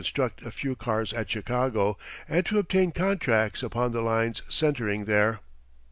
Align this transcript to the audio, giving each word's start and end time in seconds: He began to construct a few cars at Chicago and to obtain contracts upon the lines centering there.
He 0.01 0.11
began 0.11 0.13
to 0.13 0.13
construct 0.31 0.41
a 0.41 0.49
few 0.51 0.75
cars 0.75 1.13
at 1.13 1.29
Chicago 1.29 1.95
and 2.27 2.43
to 2.47 2.57
obtain 2.57 2.89
contracts 2.91 3.61
upon 3.61 3.91
the 3.91 4.01
lines 4.01 4.41
centering 4.47 5.05
there. 5.05 5.41